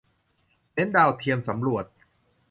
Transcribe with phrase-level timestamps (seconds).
[0.73, 1.85] เน้นดาวเทียมสำรวจ